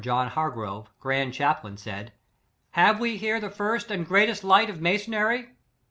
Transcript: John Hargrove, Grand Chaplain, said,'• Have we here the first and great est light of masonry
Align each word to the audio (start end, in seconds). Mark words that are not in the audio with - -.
John 0.03 0.29
Hargrove, 0.29 0.89
Grand 0.99 1.31
Chaplain, 1.31 1.77
said,'• 1.77 2.07
Have 2.71 2.99
we 2.99 3.17
here 3.17 3.39
the 3.39 3.51
first 3.51 3.91
and 3.91 4.03
great 4.03 4.29
est 4.29 4.43
light 4.43 4.67
of 4.67 4.81
masonry 4.81 5.49